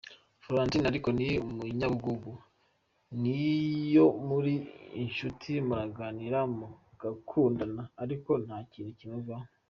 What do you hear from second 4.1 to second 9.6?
muri inshuti muraganira mugakundana ariko nta kintu kimuvaho.